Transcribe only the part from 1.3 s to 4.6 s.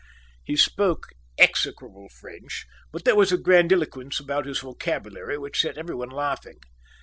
execrable French, but there was a grandiloquence about his